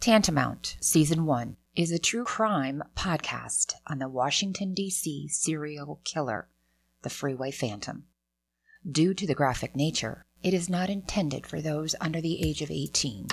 [0.00, 5.28] Tantamount, Season 1, is a true crime podcast on the Washington, D.C.
[5.28, 6.48] serial killer,
[7.02, 8.04] the Freeway Phantom.
[8.90, 12.70] Due to the graphic nature, it is not intended for those under the age of
[12.70, 13.28] 18.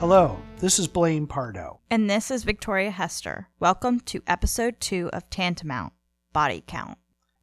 [0.00, 1.78] Hello, this is Blaine Pardoe.
[1.90, 3.48] And this is Victoria Hester.
[3.58, 5.92] Welcome to episode two of Tantamount
[6.32, 6.96] Body Count.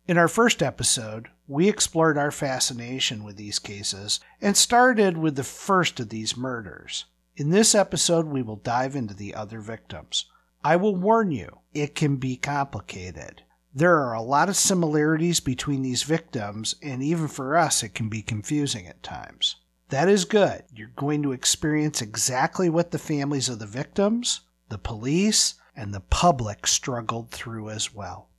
[0.08, 5.44] In our first episode, we explored our fascination with these cases and started with the
[5.44, 7.06] first of these murders.
[7.36, 10.26] In this episode, we will dive into the other victims.
[10.64, 13.44] I will warn you, it can be complicated.
[13.72, 18.10] There are a lot of similarities between these victims, and even for us, it can
[18.10, 19.58] be confusing at times.
[19.90, 20.64] That is good.
[20.74, 26.02] You're going to experience exactly what the families of the victims, the police, and the
[26.02, 28.30] public struggled through as well.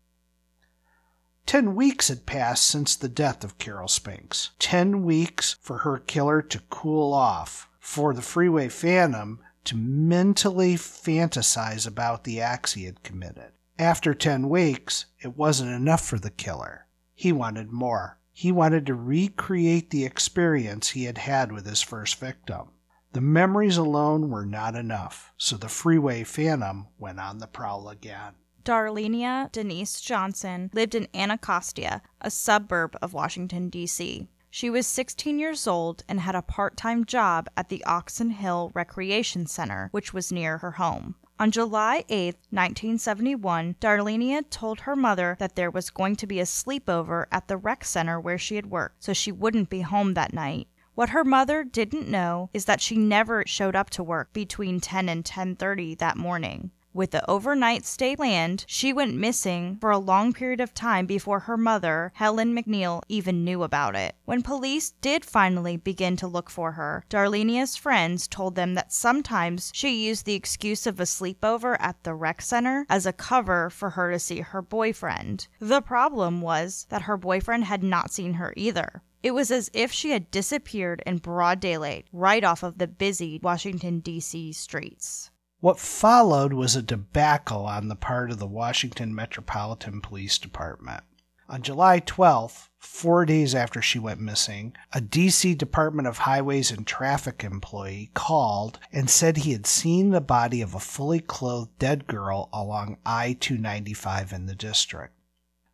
[1.47, 4.51] Ten weeks had passed since the death of Carol Spinks.
[4.59, 11.87] Ten weeks for her killer to cool off, for the freeway phantom to mentally fantasize
[11.87, 13.53] about the acts he had committed.
[13.79, 16.87] After ten weeks, it wasn't enough for the killer.
[17.15, 18.19] He wanted more.
[18.39, 22.69] He wanted to recreate the experience he had had with his first victim.
[23.13, 28.35] The memories alone were not enough, so the freeway phantom went on the prowl again.
[28.63, 34.29] Darlenia Denise Johnson lived in Anacostia, a suburb of Washington, D.C.
[34.51, 38.71] She was 16 years old and had a part time job at the Oxon Hill
[38.73, 41.17] Recreation Center, which was near her home.
[41.41, 46.45] On July 8, 1971, Darlenia told her mother that there was going to be a
[46.45, 50.33] sleepover at the rec center where she had worked, so she wouldn't be home that
[50.33, 50.67] night.
[50.97, 55.09] What her mother didn't know is that she never showed up to work between 10
[55.09, 56.73] and 10:30 that morning.
[56.99, 61.39] With the overnight stay planned, she went missing for a long period of time before
[61.39, 64.17] her mother, Helen McNeil, even knew about it.
[64.25, 69.71] When police did finally begin to look for her, Darlenia's friends told them that sometimes
[69.73, 73.91] she used the excuse of a sleepover at the rec center as a cover for
[73.91, 75.47] her to see her boyfriend.
[75.61, 79.05] The problem was that her boyfriend had not seen her either.
[79.23, 83.39] It was as if she had disappeared in broad daylight, right off of the busy
[83.41, 84.51] Washington, D.C.
[84.51, 85.31] streets.
[85.61, 91.03] What followed was a debacle on the part of the Washington Metropolitan Police Department.
[91.49, 95.57] On July 12th, four days after she went missing, a D.C.
[95.57, 100.77] Department of Highways and Traffic employee called and said he had seen the body of
[100.77, 105.15] a fully clothed dead girl along I 295 in the district.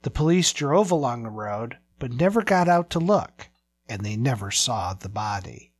[0.00, 3.50] The police drove along the road but never got out to look,
[3.86, 5.73] and they never saw the body.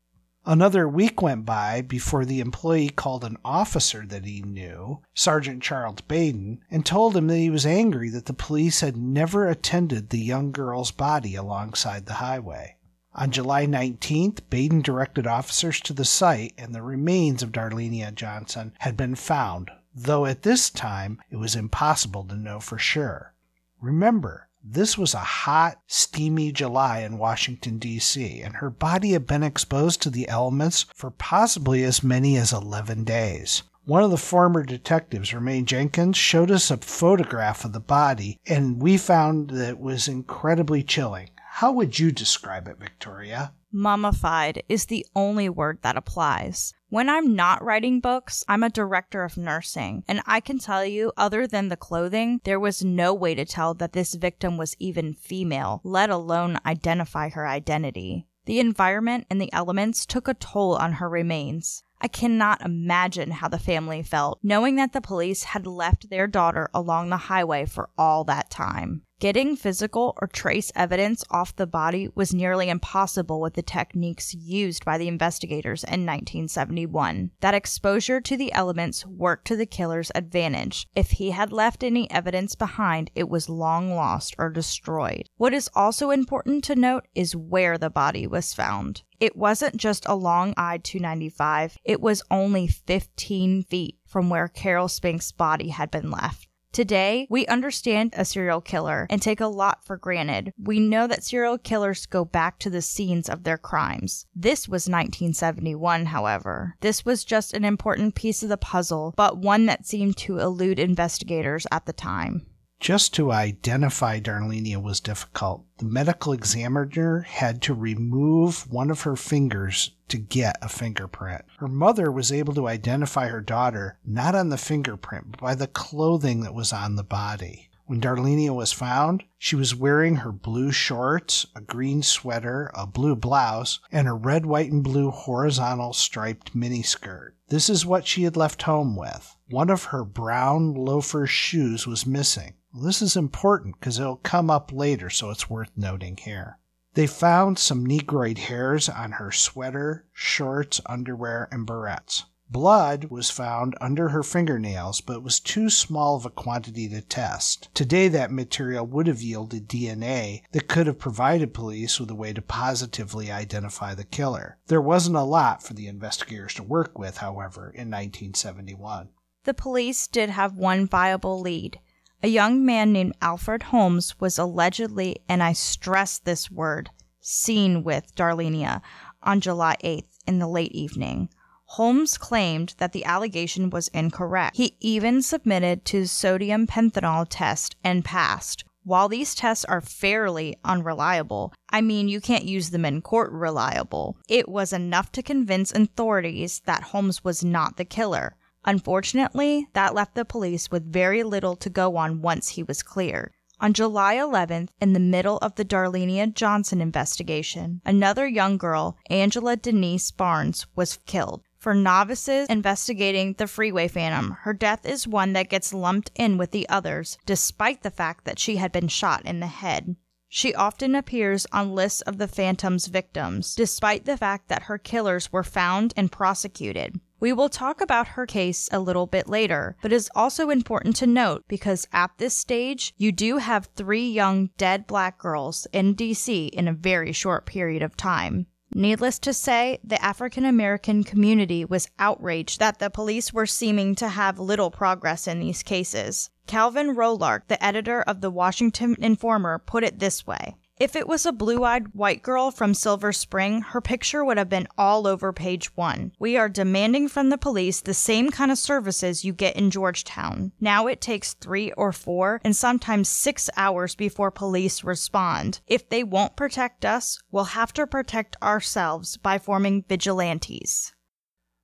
[0.46, 6.02] Another week went by before the employee called an officer that he knew, Sergeant Charles
[6.02, 10.18] Baden, and told him that he was angry that the police had never attended the
[10.18, 12.76] young girl's body alongside the highway.
[13.14, 18.74] On July 19th, Baden directed officers to the site, and the remains of Darlenia Johnson
[18.80, 23.32] had been found, though at this time it was impossible to know for sure.
[23.80, 29.42] Remember, this was a hot, steamy July in Washington, D.C., and her body had been
[29.42, 33.62] exposed to the elements for possibly as many as 11 days.
[33.84, 38.80] One of the former detectives, Romaine Jenkins, showed us a photograph of the body, and
[38.80, 41.28] we found that it was incredibly chilling.
[41.58, 43.52] How would you describe it, Victoria?
[43.70, 46.74] Mummified is the only word that applies.
[46.88, 51.12] When I'm not writing books, I'm a director of nursing, and I can tell you,
[51.16, 55.14] other than the clothing, there was no way to tell that this victim was even
[55.14, 58.26] female, let alone identify her identity.
[58.46, 61.84] The environment and the elements took a toll on her remains.
[62.00, 66.68] I cannot imagine how the family felt, knowing that the police had left their daughter
[66.74, 69.02] along the highway for all that time.
[69.24, 74.84] Getting physical or trace evidence off the body was nearly impossible with the techniques used
[74.84, 77.30] by the investigators in 1971.
[77.40, 80.86] That exposure to the elements worked to the killer's advantage.
[80.94, 85.30] If he had left any evidence behind, it was long lost or destroyed.
[85.38, 89.04] What is also important to note is where the body was found.
[89.20, 95.32] It wasn't just along I 295, it was only 15 feet from where Carol Spink's
[95.32, 96.46] body had been left.
[96.74, 100.52] Today, we understand a serial killer and take a lot for granted.
[100.58, 104.26] We know that serial killers go back to the scenes of their crimes.
[104.34, 106.74] This was 1971, however.
[106.80, 110.80] This was just an important piece of the puzzle, but one that seemed to elude
[110.80, 112.44] investigators at the time.
[112.80, 115.64] Just to identify Darlenia was difficult.
[115.78, 121.46] The medical examiner had to remove one of her fingers to get a fingerprint.
[121.58, 125.66] Her mother was able to identify her daughter not on the fingerprint, but by the
[125.66, 127.70] clothing that was on the body.
[127.86, 133.14] When Darlenia was found, she was wearing her blue shorts, a green sweater, a blue
[133.14, 137.32] blouse, and a red, white, and blue horizontal striped miniskirt.
[137.48, 139.36] This is what she had left home with.
[139.50, 142.54] One of her brown loafer shoes was missing.
[142.76, 146.58] This is important because it'll come up later, so it's worth noting here.
[146.94, 152.24] They found some negroid hairs on her sweater, shorts, underwear, and barrettes.
[152.50, 157.68] Blood was found under her fingernails, but was too small of a quantity to test.
[157.74, 162.32] Today, that material would have yielded DNA that could have provided police with a way
[162.32, 164.58] to positively identify the killer.
[164.66, 169.10] There wasn't a lot for the investigators to work with, however, in 1971.
[169.44, 171.78] The police did have one viable lead.
[172.24, 176.88] A young man named Alfred Holmes was allegedly, and I stress this word,
[177.20, 178.80] seen with Darlenia
[179.22, 181.28] on July 8th in the late evening.
[181.66, 184.56] Holmes claimed that the allegation was incorrect.
[184.56, 188.64] He even submitted to sodium pentanol test and passed.
[188.84, 194.16] While these tests are fairly unreliable, I mean, you can't use them in court reliable,
[194.30, 198.38] it was enough to convince authorities that Holmes was not the killer.
[198.64, 203.32] Unfortunately, that left the police with very little to go on once he was cleared.
[203.60, 209.56] On July 11th, in the middle of the Darlenia Johnson investigation, another young girl, Angela
[209.56, 211.42] Denise Barnes, was killed.
[211.56, 216.50] For novices investigating the Freeway Phantom, her death is one that gets lumped in with
[216.50, 219.96] the others, despite the fact that she had been shot in the head.
[220.28, 225.32] She often appears on lists of the Phantom's victims, despite the fact that her killers
[225.32, 227.00] were found and prosecuted.
[227.24, 230.94] We will talk about her case a little bit later, but it is also important
[230.96, 235.94] to note because at this stage, you do have three young dead black girls in
[235.94, 238.46] DC in a very short period of time.
[238.74, 244.08] Needless to say, the African American community was outraged that the police were seeming to
[244.08, 246.28] have little progress in these cases.
[246.46, 251.24] Calvin Rolark, the editor of the Washington Informer, put it this way if it was
[251.24, 255.32] a blue eyed white girl from Silver Spring, her picture would have been all over
[255.32, 256.12] page one.
[256.18, 260.52] We are demanding from the police the same kind of services you get in Georgetown.
[260.60, 265.60] Now it takes three or four and sometimes six hours before police respond.
[265.66, 270.92] If they won't protect us, we'll have to protect ourselves by forming vigilantes.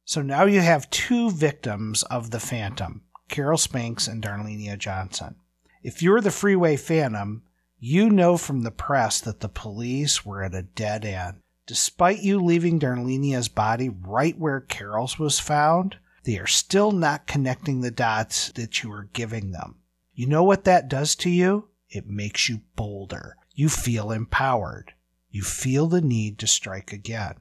[0.05, 5.37] So now you have two victims of the Phantom Carol Spinks and Darlenia Johnson.
[5.83, 7.43] If you're the Freeway Phantom,
[7.81, 11.39] you know from the press that the police were at a dead end.
[11.67, 17.81] Despite you leaving Darlenia's body right where Carol's was found, they are still not connecting
[17.81, 19.77] the dots that you are giving them.
[20.13, 21.69] You know what that does to you?
[21.89, 23.37] It makes you bolder.
[23.55, 24.93] You feel empowered.
[25.31, 27.35] You feel the need to strike again.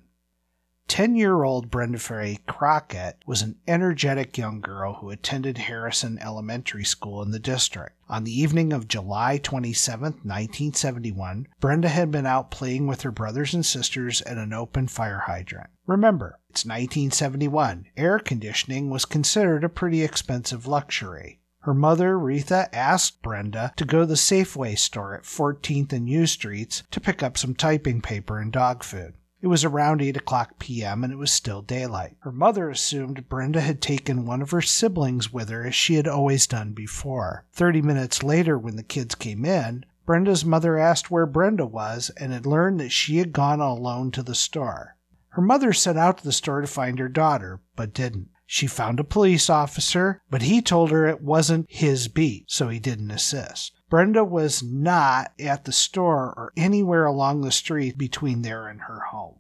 [0.90, 6.84] 10 year old Brenda Faye Crockett was an energetic young girl who attended Harrison Elementary
[6.84, 7.96] School in the district.
[8.10, 13.54] On the evening of July 27, 1971, Brenda had been out playing with her brothers
[13.54, 15.70] and sisters at an open fire hydrant.
[15.86, 17.86] Remember, it's 1971.
[17.96, 21.40] Air conditioning was considered a pretty expensive luxury.
[21.60, 26.26] Her mother, Retha, asked Brenda to go to the Safeway store at 14th and U
[26.26, 29.14] Streets to pick up some typing paper and dog food.
[29.42, 32.18] It was around 8 o'clock p.m., and it was still daylight.
[32.20, 36.08] Her mother assumed Brenda had taken one of her siblings with her as she had
[36.08, 37.46] always done before.
[37.54, 42.34] Thirty minutes later, when the kids came in, Brenda's mother asked where Brenda was and
[42.34, 44.98] had learned that she had gone alone to the store.
[45.30, 48.30] Her mother set out to the store to find her daughter, but didn't.
[48.46, 52.80] She found a police officer, but he told her it wasn't his beat, so he
[52.80, 53.79] didn't assist.
[53.90, 59.00] Brenda was not at the store or anywhere along the street between there and her
[59.00, 59.40] home.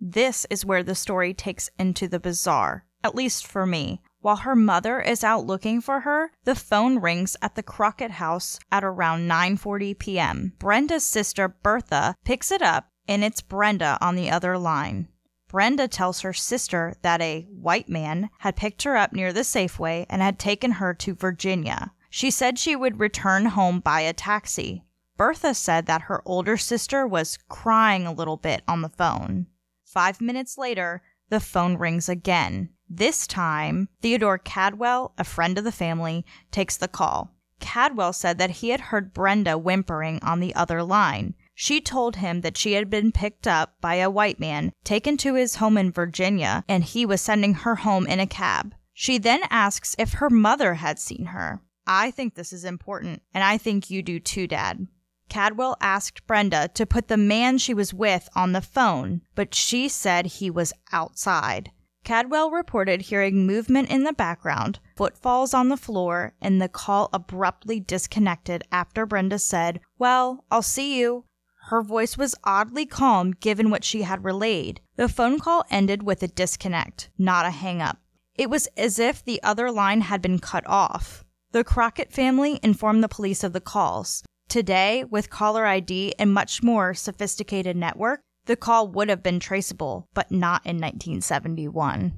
[0.00, 4.02] This is where the story takes into the bizarre, at least for me.
[4.20, 8.58] While her mother is out looking for her, the phone rings at the Crockett house
[8.72, 10.54] at around 9:40 p.m.
[10.58, 15.08] Brenda's sister Bertha picks it up and it's Brenda on the other line.
[15.48, 20.04] Brenda tells her sister that a white man had picked her up near the Safeway
[20.08, 21.92] and had taken her to Virginia.
[22.16, 24.84] She said she would return home by a taxi.
[25.16, 29.48] Bertha said that her older sister was crying a little bit on the phone.
[29.84, 32.68] Five minutes later, the phone rings again.
[32.88, 37.32] This time, Theodore Cadwell, a friend of the family, takes the call.
[37.58, 41.34] Cadwell said that he had heard Brenda whimpering on the other line.
[41.52, 45.34] She told him that she had been picked up by a white man, taken to
[45.34, 48.72] his home in Virginia, and he was sending her home in a cab.
[48.92, 51.60] She then asks if her mother had seen her.
[51.86, 54.86] I think this is important, and I think you do too, Dad.
[55.28, 59.88] Cadwell asked Brenda to put the man she was with on the phone, but she
[59.88, 61.70] said he was outside.
[62.04, 67.80] Cadwell reported hearing movement in the background, footfalls on the floor, and the call abruptly
[67.80, 71.24] disconnected after Brenda said, Well, I'll see you.
[71.68, 74.82] Her voice was oddly calm given what she had relayed.
[74.96, 77.98] The phone call ended with a disconnect, not a hang up.
[78.34, 81.23] It was as if the other line had been cut off.
[81.54, 84.24] The Crockett family informed the police of the calls.
[84.48, 90.08] Today, with caller ID and much more sophisticated network, the call would have been traceable,
[90.14, 92.12] but not in 1971.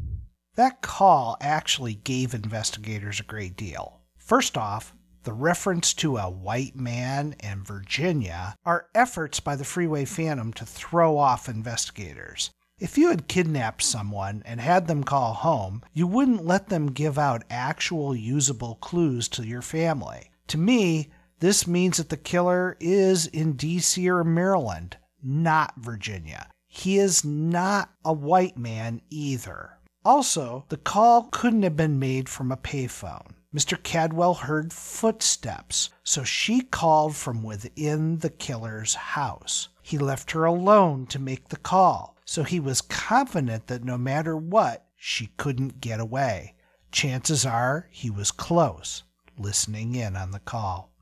[0.55, 4.01] That call actually gave investigators a great deal.
[4.17, 10.07] First off, the reference to a white man in Virginia are efforts by the Freeway
[10.07, 12.51] Phantom to throw off investigators.
[12.79, 17.19] If you had kidnapped someone and had them call home, you wouldn't let them give
[17.19, 20.31] out actual usable clues to your family.
[20.49, 21.09] To me,
[21.41, 26.51] this means that the killer is in DC or Maryland, not Virginia.
[26.67, 29.79] He is not a white man either.
[30.05, 33.37] Also, the call couldn't have been made from a payphone.
[33.55, 33.83] Mr.
[33.83, 39.71] Cadwell heard footsteps, so she called from within the killer's house.
[39.81, 44.37] He left her alone to make the call, so he was confident that no matter
[44.37, 46.57] what, she couldn't get away.
[46.91, 49.05] Chances are he was close,
[49.39, 50.93] listening in on the call.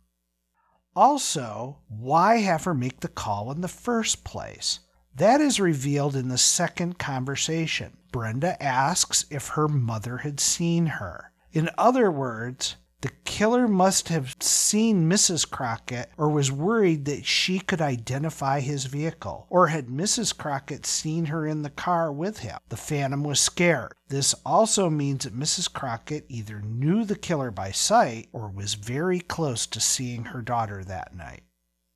[0.95, 4.81] Also, why have her make the call in the first place?
[5.17, 7.97] That is revealed in the second conversation.
[8.13, 11.33] Brenda asks if her mother had seen her.
[11.53, 15.51] In other words, the killer must have seen Mrs.
[15.51, 19.47] Crockett or was worried that she could identify his vehicle.
[19.51, 20.35] Or had Mrs.
[20.35, 22.57] Crockett seen her in the car with him?
[22.71, 23.93] The Phantom was scared.
[24.09, 25.71] This also means that Mrs.
[25.71, 30.83] Crockett either knew the killer by sight or was very close to seeing her daughter
[30.85, 31.43] that night.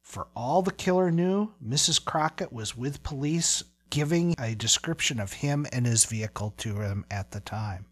[0.03, 2.05] For all the killer knew, Mrs.
[2.05, 7.31] Crockett was with police giving a description of him and his vehicle to him at
[7.31, 7.87] the time.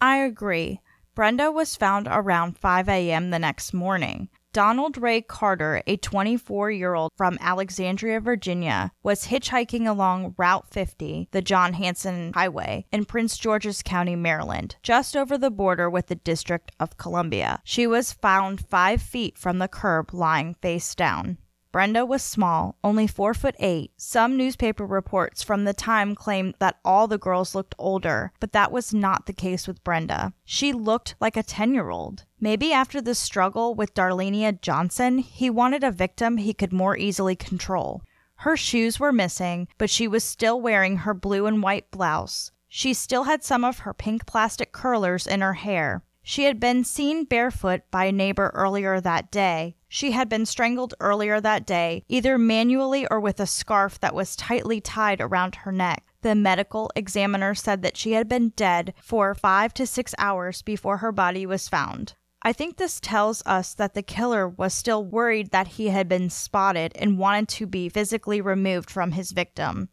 [0.00, 0.80] I agree.
[1.16, 3.30] Brenda was found around 5 a.m.
[3.30, 4.28] the next morning.
[4.52, 11.28] Donald Ray Carter, a 24 year old from Alexandria, Virginia, was hitchhiking along Route 50,
[11.30, 16.16] the John Hanson Highway, in Prince George's County, Maryland, just over the border with the
[16.16, 17.62] District of Columbia.
[17.64, 21.38] She was found five feet from the curb, lying face down.
[21.76, 23.92] Brenda was small, only four foot eight.
[23.98, 28.72] Some newspaper reports from the time claimed that all the girls looked older, but that
[28.72, 30.32] was not the case with Brenda.
[30.46, 32.24] She looked like a 10 year old.
[32.40, 37.36] Maybe after the struggle with Darlenia Johnson, he wanted a victim he could more easily
[37.36, 38.00] control.
[38.36, 42.52] Her shoes were missing, but she was still wearing her blue and white blouse.
[42.68, 46.02] She still had some of her pink plastic curlers in her hair.
[46.22, 49.75] She had been seen barefoot by a neighbor earlier that day.
[49.88, 54.36] She had been strangled earlier that day, either manually or with a scarf that was
[54.36, 56.04] tightly tied around her neck.
[56.22, 60.98] The medical examiner said that she had been dead for five to six hours before
[60.98, 62.14] her body was found.
[62.42, 66.30] I think this tells us that the killer was still worried that he had been
[66.30, 69.88] spotted and wanted to be physically removed from his victim.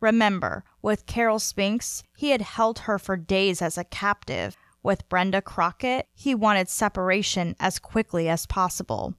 [0.00, 4.56] Remember, with Carol Spinks, he had held her for days as a captive.
[4.82, 9.14] With Brenda Crockett, he wanted separation as quickly as possible.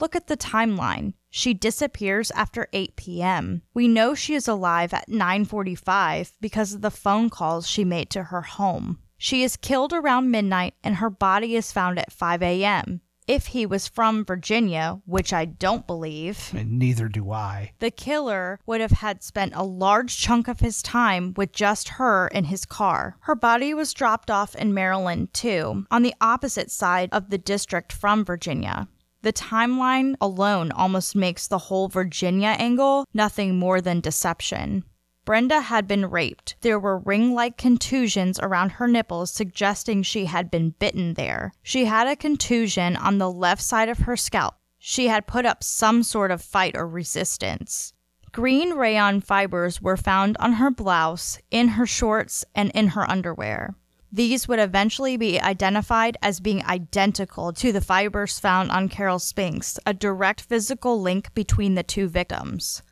[0.00, 1.12] Look at the timeline.
[1.28, 3.62] She disappears after 8 p.m.
[3.74, 8.24] We know she is alive at 9:45 because of the phone calls she made to
[8.24, 8.98] her home.
[9.18, 13.02] She is killed around midnight and her body is found at 5 a.m.
[13.26, 17.72] If he was from Virginia, which I don't believe, And neither do I.
[17.78, 22.26] the killer would have had spent a large chunk of his time with just her
[22.28, 23.18] in his car.
[23.20, 27.92] Her body was dropped off in Maryland, too, on the opposite side of the district
[27.92, 28.88] from Virginia.
[29.22, 34.84] The timeline alone almost makes the whole Virginia angle nothing more than deception.
[35.26, 36.56] Brenda had been raped.
[36.62, 41.52] There were ring like contusions around her nipples, suggesting she had been bitten there.
[41.62, 44.54] She had a contusion on the left side of her scalp.
[44.78, 47.92] She had put up some sort of fight or resistance.
[48.32, 53.74] Green rayon fibers were found on her blouse, in her shorts, and in her underwear.
[54.12, 59.78] These would eventually be identified as being identical to the fibers found on Carol Spinks,
[59.86, 62.82] a direct physical link between the two victims.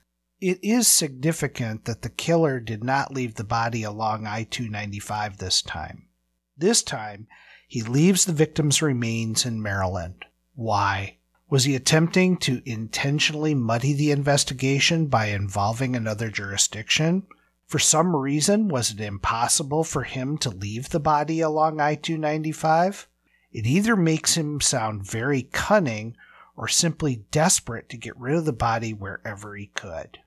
[0.40, 5.60] It is significant that the killer did not leave the body along I 295 this
[5.60, 6.06] time.
[6.56, 7.26] This time,
[7.66, 10.24] he leaves the victim's remains in Maryland.
[10.54, 11.16] Why?
[11.50, 17.26] Was he attempting to intentionally muddy the investigation by involving another jurisdiction?
[17.68, 23.06] For some reason, was it impossible for him to leave the body along I 295?
[23.52, 26.16] It either makes him sound very cunning
[26.56, 30.18] or simply desperate to get rid of the body wherever he could.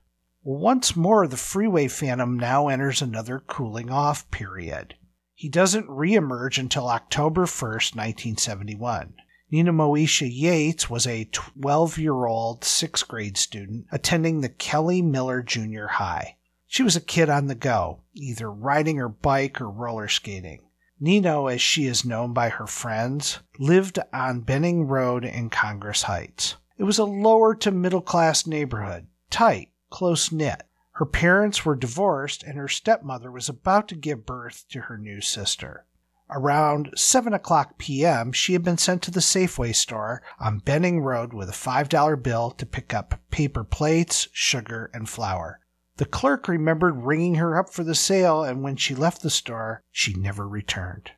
[0.44, 4.94] Once more, the freeway phantom now enters another cooling off period.
[5.34, 9.14] He doesn't reemerge until October 1st, 1971.
[9.52, 15.88] Nenomoshia Yates was a 12 year old sixth grade student attending the Kelly Miller Junior
[15.88, 16.36] High.
[16.72, 20.60] She was a kid on the go, either riding her bike or roller skating.
[20.98, 26.56] Nino, as she is known by her friends, lived on Benning Road in Congress Heights.
[26.78, 30.62] It was a lower to middle class neighborhood, tight, close knit.
[30.92, 35.20] Her parents were divorced, and her stepmother was about to give birth to her new
[35.20, 35.84] sister.
[36.30, 41.34] Around 7 o'clock p.m., she had been sent to the Safeway store on Benning Road
[41.34, 45.58] with a $5 bill to pick up paper plates, sugar, and flour.
[46.02, 49.84] The clerk remembered ringing her up for the sale, and when she left the store,
[49.92, 51.12] she never returned.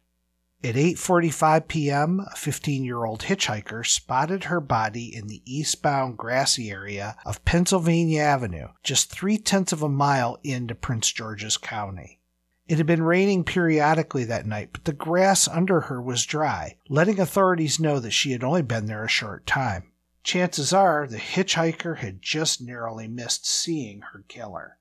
[0.62, 7.46] At 8:45 p.m., a 15-year-old hitchhiker spotted her body in the eastbound grassy area of
[7.46, 12.20] Pennsylvania Avenue, just three tenths of a mile into Prince George's County.
[12.68, 17.18] It had been raining periodically that night, but the grass under her was dry, letting
[17.18, 19.92] authorities know that she had only been there a short time.
[20.24, 24.78] Chances are the hitchhiker had just narrowly missed seeing her killer.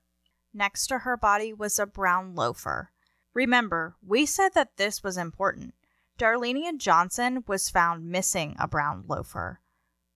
[0.54, 2.90] Next to her body was a brown loafer.
[3.34, 5.74] Remember, we said that this was important.
[6.18, 9.60] Darlenia Johnson was found missing a brown loafer.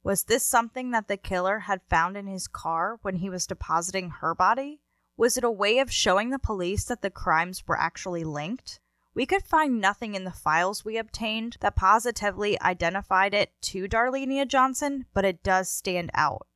[0.02, 4.08] Was this something that the killer had found in his car when he was depositing
[4.08, 4.80] her body?
[5.18, 8.80] Was it a way of showing the police that the crimes were actually linked?
[9.18, 14.46] We could find nothing in the files we obtained that positively identified it to Darlenia
[14.46, 16.46] Johnson, but it does stand out.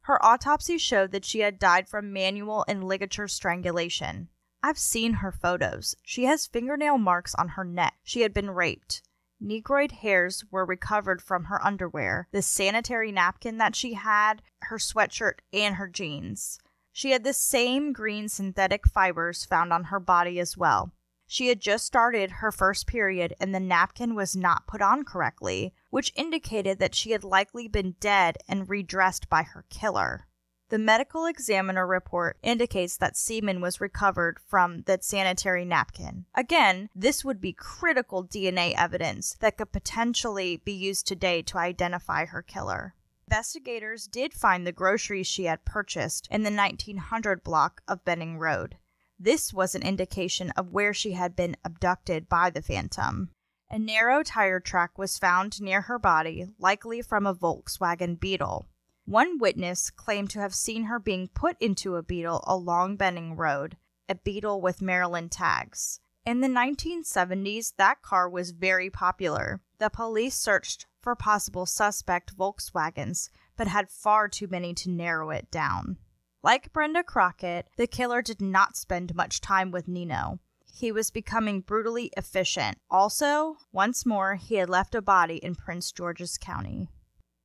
[0.00, 4.30] Her autopsy showed that she had died from manual and ligature strangulation.
[4.64, 5.94] I've seen her photos.
[6.02, 7.94] She has fingernail marks on her neck.
[8.02, 9.00] She had been raped.
[9.38, 15.38] Negroid hairs were recovered from her underwear, the sanitary napkin that she had, her sweatshirt,
[15.52, 16.58] and her jeans.
[16.90, 20.90] She had the same green synthetic fibers found on her body as well.
[21.30, 25.74] She had just started her first period and the napkin was not put on correctly,
[25.90, 30.26] which indicated that she had likely been dead and redressed by her killer.
[30.70, 36.24] The medical examiner report indicates that semen was recovered from the sanitary napkin.
[36.34, 42.24] Again, this would be critical DNA evidence that could potentially be used today to identify
[42.24, 42.94] her killer.
[43.26, 48.78] Investigators did find the groceries she had purchased in the 1900 block of Benning Road.
[49.18, 53.30] This was an indication of where she had been abducted by the Phantom.
[53.68, 58.68] A narrow tire track was found near her body, likely from a Volkswagen Beetle.
[59.04, 63.76] One witness claimed to have seen her being put into a Beetle along Benning Road,
[64.08, 66.00] a Beetle with Maryland tags.
[66.24, 69.60] In the 1970s, that car was very popular.
[69.78, 75.50] The police searched for possible suspect Volkswagens, but had far too many to narrow it
[75.50, 75.98] down.
[76.42, 80.38] Like Brenda Crockett, the killer did not spend much time with Nino.
[80.72, 82.78] He was becoming brutally efficient.
[82.88, 86.88] Also, once more, he had left a body in Prince George's County.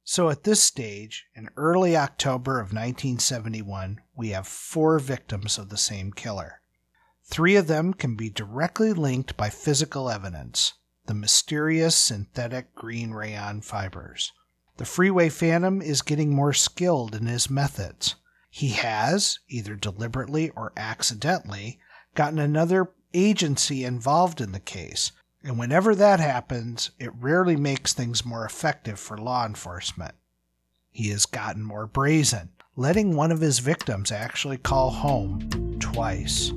[0.03, 5.77] So at this stage, in early October of 1971, we have four victims of the
[5.77, 6.61] same killer.
[7.25, 10.73] Three of them can be directly linked by physical evidence
[11.05, 14.31] the mysterious synthetic green rayon fibers.
[14.77, 18.15] The Freeway Phantom is getting more skilled in his methods.
[18.55, 21.79] He has, either deliberately or accidentally,
[22.13, 25.11] gotten another agency involved in the case,
[25.43, 30.13] and whenever that happens, it rarely makes things more effective for law enforcement.
[30.91, 36.53] He has gotten more brazen, letting one of his victims actually call home twice.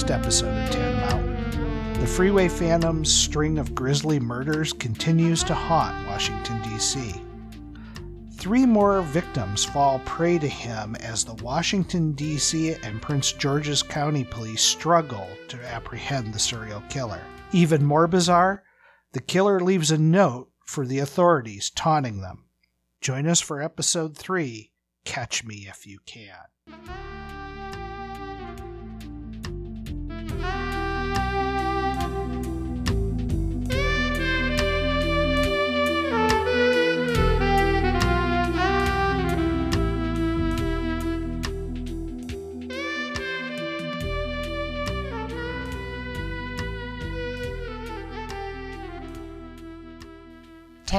[0.00, 6.58] Next episode of Tantamount, the Freeway Phantom's string of grisly murders continues to haunt Washington,
[6.62, 7.20] D.C.
[8.32, 12.76] Three more victims fall prey to him as the Washington, D.C.
[12.82, 17.20] and Prince George's County police struggle to apprehend the serial killer.
[17.52, 18.62] Even more bizarre,
[19.12, 22.46] the killer leaves a note for the authorities taunting them.
[23.02, 24.72] Join us for episode 3
[25.04, 27.19] Catch Me If You Can.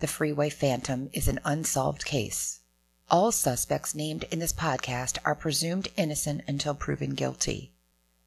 [0.00, 2.60] The Freeway Phantom is an unsolved case.
[3.10, 7.72] All suspects named in this podcast are presumed innocent until proven guilty.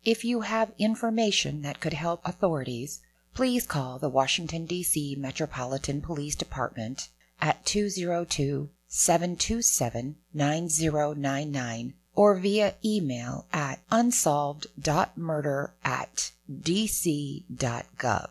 [0.08, 3.02] If you have information that could help authorities,
[3.34, 5.18] please call the Washington, D.C.
[5.18, 7.10] Metropolitan Police Department
[7.42, 18.30] at 202 727 9099 or via email at unsolved.murder at dc.gov.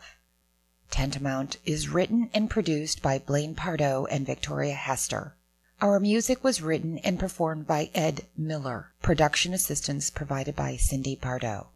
[0.91, 5.36] Tantamount is written and produced by Blaine Pardoe and Victoria Hester.
[5.83, 8.93] Our music was written and performed by Ed Miller.
[9.03, 11.67] Production assistance provided by Cindy Pardoe.